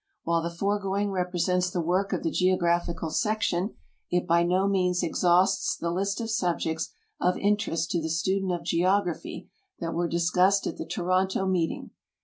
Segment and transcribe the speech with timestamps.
[0.23, 3.75] While the foregoing represents the work of the Geographical Section,
[4.09, 6.89] it by no means exhausts the list of subjects
[7.19, 11.91] of interest to the student of geography that were discussed at the Toronto meeting.